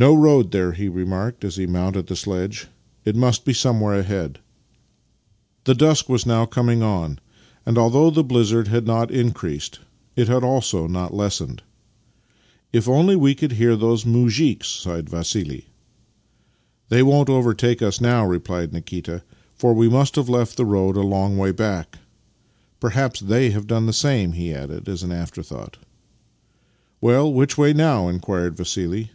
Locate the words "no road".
0.00-0.50